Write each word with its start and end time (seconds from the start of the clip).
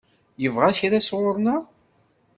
Yebɣa 0.41 0.69
kra 0.77 0.99
sɣur-neɣ? 1.07 1.61